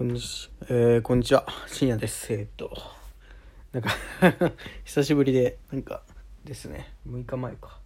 [0.00, 2.32] こんにちは、えー、こんにちは、深夜です。
[2.32, 2.74] えーっと、
[3.70, 3.90] なんか
[4.82, 6.02] 久しぶりで、なんか
[6.42, 7.78] ですね、6日前か。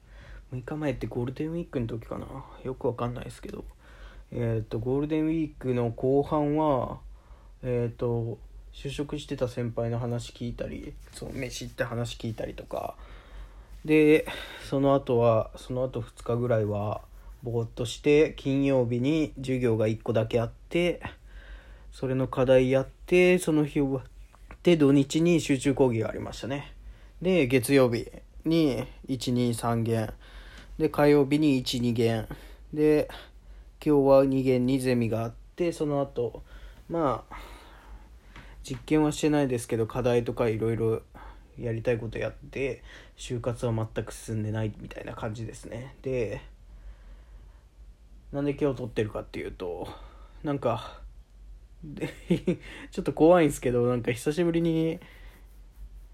[0.52, 2.26] 6日前ってゴールデンウィークの時かな。
[2.62, 3.64] よくわかんないですけど、
[4.30, 7.00] えーっと、ゴールデンウィークの後半は、
[7.64, 8.38] えっと、
[8.72, 12.94] 就職してた先輩の話聞いたり、その飯って話聞いたりとか、
[13.84, 14.24] で、
[14.62, 17.02] その後は、その後2日ぐらいは、
[17.42, 21.02] ぼーっとして、金曜日に授業が1個だけあって、
[21.94, 26.72] それの課題やって、その日終わって、土日に集中講義がありましたね。
[27.22, 28.10] で、月曜日
[28.44, 30.12] に1、2、3限。
[30.76, 32.26] で、火曜日に1、2限。
[32.72, 33.08] で、
[33.80, 36.42] 今日は2限にゼミがあって、その後、
[36.88, 37.36] まあ、
[38.64, 41.02] 実験はしてないですけど、課題とかいろいろ
[41.56, 42.82] やりたいことやって、
[43.16, 45.94] 就活は全く進んでないみたいな感じですね。
[46.02, 46.40] で、
[48.32, 49.86] なんで今日撮ってるかっていうと、
[50.42, 51.03] なんか、
[51.94, 52.08] で
[52.90, 54.98] ちょっと怖いんですけどなんか久しぶりに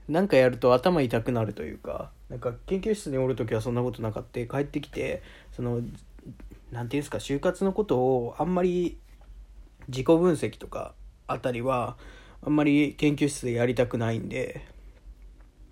[0.08, 4.40] なんかやると頭痛くなるというかなんか研究室におる時はそんなことなかった。
[4.44, 5.22] 帰ってきて
[5.52, 5.82] その
[6.72, 8.98] なんていうんですか就活のことをあんまり
[9.88, 10.94] 自己分析とか
[11.26, 11.96] あたりは
[12.42, 14.64] あんまり研究室でやりたくないんで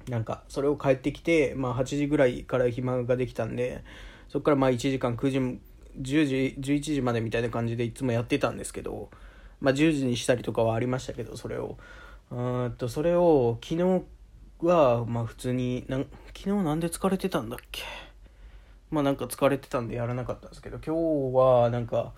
[0.09, 3.85] なんかそれを帰ってきて、まあ、8時ぐらいから暇ができたんで
[4.29, 5.39] そこからまあ1時間9時
[6.01, 9.11] 10時11時までみたいな感じでいつもやってたんですけど
[9.61, 11.77] まあ、10時にしたりとかはありましたけどそれを。
[12.31, 12.35] う
[12.69, 14.03] んとそれを昨日
[14.61, 16.07] はまあ普通になん
[16.37, 17.83] 昨日なんで疲れてたんだっけ？
[18.91, 22.13] まあなんか疲れてたんでやらなかったんですけど今日はなんか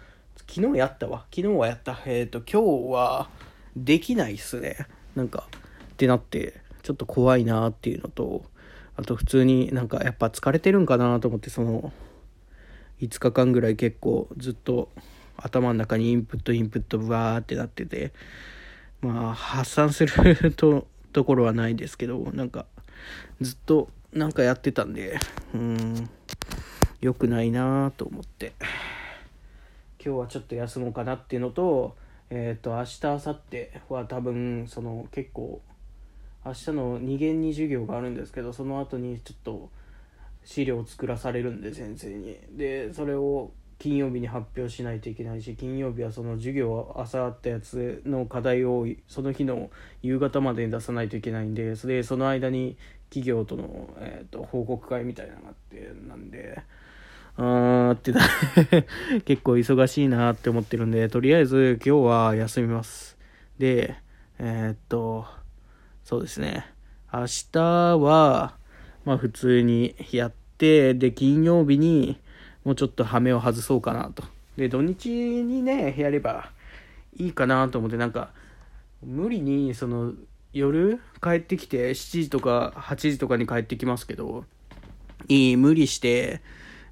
[0.49, 1.27] 昨日やったわ。
[1.35, 2.01] 昨日はやった。
[2.07, 3.29] えっ、と今日は
[3.77, 4.77] できないっすね。
[5.15, 5.49] なんか
[5.93, 8.45] ってなってちょっと怖いなっていうのと
[8.97, 11.93] あと普通になんかやっぱ疲れてるんかなと思ってその
[13.01, 14.89] 5日間ぐらい結構ずっと
[15.43, 18.13] 頭の中にインプットインプットバーってなってて
[19.01, 22.67] まあ発散する とところはないですけどなんか
[23.41, 25.19] ずっとなんかやってたんで
[25.55, 26.09] うん
[27.01, 28.53] 良くないなと思って。
[30.03, 31.95] 今日はちょっと休もうかなっていうのと
[32.31, 35.61] えっ、と明日明後日は多分その結構
[36.45, 39.69] 明日の2限に授業があるんですけどその後にちょっと
[40.43, 42.39] 資料を作らされるんで先生に。
[42.53, 49.71] でそれを金曜日に発表しないといけないし金曜日はその授業朝あったやつの課題をその日の
[50.03, 52.77] 夕方までに出さないといけないんでそれその間に
[53.09, 56.63] 企業との、えー、と報告会みたいなのがあってなんで
[57.39, 58.13] あーって
[59.25, 63.17] 結構忙しいなって思ってるんでとりあえず今日は休みます。
[63.59, 63.97] で
[64.39, 65.25] えーっと
[66.05, 66.67] そうですね。
[67.11, 67.59] 明日
[67.97, 68.57] は
[69.07, 72.21] まあ普通にやってで金曜日に
[72.65, 74.25] もうちょっと羽目を外そうかなと。
[74.57, 76.51] で、土日にね、やれば
[77.17, 78.33] いいかなと思って、なんか、
[79.03, 80.13] 無理に、その、
[80.53, 84.45] 夜帰ってきて、7時とか8時とかに帰ってきますけど、
[85.29, 86.41] いい、無理して、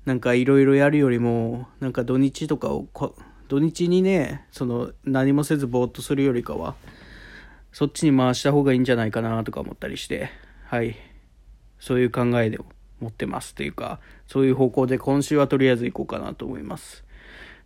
[0.04, 2.86] なんかいろいろやるよりも、なんか土日とかを、
[3.48, 6.76] 土日にね、その、何もせずぼーっとするよりかは、
[7.72, 10.30] そっちに回した方がいいんじゃないかなとか思ったりして、
[10.64, 10.96] はい。
[11.78, 12.58] そういう考えで
[13.00, 17.04] 持ってますというか、そういう方向で今週はとりあえず行こうかなと思います。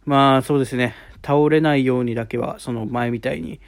[0.05, 0.95] まあそうですね、
[1.25, 3.61] 倒れないようにだけは、その前みたいに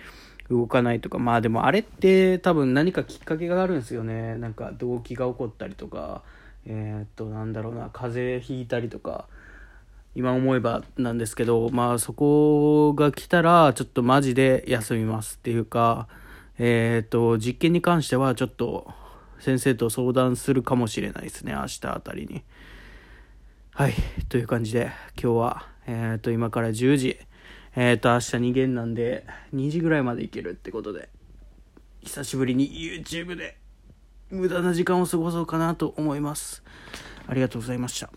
[0.50, 4.36] 動かないとか、まあでもあれって多分何かきっかけがあるんですよね。
[4.36, 6.22] なんか動悸が起こったりとか、
[6.66, 9.26] えー、っと、なんだろうな、風邪ひいたりとか、
[10.14, 16.08] 今思えばなんですけど、まあそこが来たら、ちょっとマジで休みますっていうか、
[16.58, 18.88] えー、っと、実験に関してはちょっと、
[19.44, 21.53] 先生と相談するかもしれないですね。
[21.53, 22.43] 明日あたりに。
[23.72, 23.94] はい。
[24.31, 24.91] という感じで
[25.22, 27.19] 今日はえっ、ー、と今から10時。
[27.77, 31.10] えっ、ー、と明日2限なんで2時ぐらいまで行けるってことで
[32.00, 33.59] 久しぶりに YouTube で
[34.31, 36.62] 無駄な時間を過ごそうかなと思います。
[37.26, 38.09] ありがとうございました。